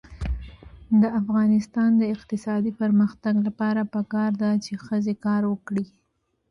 [1.01, 5.85] د افغانستان د اقتصادي پرمختګ لپاره پکار ده چې ښځې کار وکړي.